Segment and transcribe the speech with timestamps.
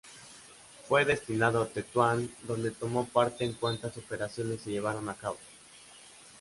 [0.89, 5.37] Fue destinado a Tetuán, donde tomó parte en cuantas operaciones se llevaron a cabo.